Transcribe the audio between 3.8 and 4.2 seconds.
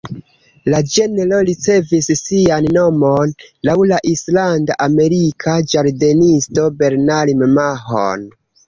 la